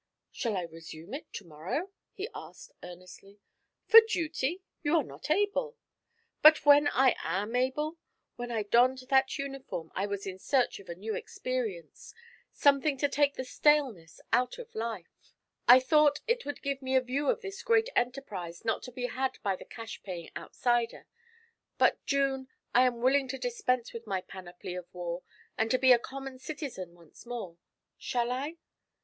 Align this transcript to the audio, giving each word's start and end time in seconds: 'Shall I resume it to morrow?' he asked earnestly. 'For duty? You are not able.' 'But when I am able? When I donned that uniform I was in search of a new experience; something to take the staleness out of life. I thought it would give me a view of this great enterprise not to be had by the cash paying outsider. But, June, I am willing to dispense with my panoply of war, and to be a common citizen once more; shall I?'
'Shall 0.31 0.57
I 0.57 0.63
resume 0.63 1.13
it 1.13 1.31
to 1.33 1.45
morrow?' 1.45 1.91
he 2.11 2.27
asked 2.33 2.71
earnestly. 2.81 3.37
'For 3.85 4.01
duty? 4.01 4.63
You 4.81 4.95
are 4.95 5.03
not 5.03 5.29
able.' 5.29 5.77
'But 6.41 6.65
when 6.65 6.87
I 6.87 7.15
am 7.19 7.55
able? 7.55 7.99
When 8.35 8.49
I 8.49 8.63
donned 8.63 9.01
that 9.11 9.37
uniform 9.37 9.91
I 9.93 10.07
was 10.07 10.25
in 10.25 10.39
search 10.39 10.79
of 10.79 10.89
a 10.89 10.95
new 10.95 11.13
experience; 11.13 12.15
something 12.51 12.97
to 12.97 13.07
take 13.07 13.35
the 13.35 13.43
staleness 13.45 14.19
out 14.33 14.57
of 14.57 14.73
life. 14.73 15.35
I 15.67 15.79
thought 15.79 16.21
it 16.27 16.47
would 16.47 16.63
give 16.63 16.81
me 16.81 16.95
a 16.95 17.01
view 17.01 17.29
of 17.29 17.41
this 17.41 17.61
great 17.61 17.89
enterprise 17.95 18.65
not 18.65 18.81
to 18.85 18.91
be 18.91 19.05
had 19.05 19.37
by 19.43 19.55
the 19.55 19.65
cash 19.65 20.01
paying 20.01 20.31
outsider. 20.35 21.05
But, 21.77 22.03
June, 22.07 22.47
I 22.73 22.87
am 22.87 23.01
willing 23.01 23.27
to 23.27 23.37
dispense 23.37 23.93
with 23.93 24.07
my 24.07 24.21
panoply 24.21 24.73
of 24.73 24.91
war, 24.95 25.21
and 25.59 25.69
to 25.69 25.77
be 25.77 25.91
a 25.91 25.99
common 25.99 26.39
citizen 26.39 26.95
once 26.95 27.23
more; 27.27 27.57
shall 27.99 28.31
I?' 28.31 28.57